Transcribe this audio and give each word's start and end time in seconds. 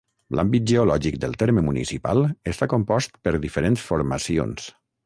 L'àmbit 0.37 0.63
geològic 0.71 1.17
del 1.25 1.37
terme 1.43 1.65
municipal 1.67 2.27
està 2.55 2.71
compost 2.75 3.23
per 3.29 3.39
diferents 3.47 3.89
formacions. 3.93 4.71